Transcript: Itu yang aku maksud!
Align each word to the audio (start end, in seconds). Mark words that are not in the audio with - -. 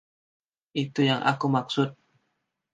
Itu 0.81 1.01
yang 1.09 1.21
aku 1.31 1.45
maksud! 1.55 1.89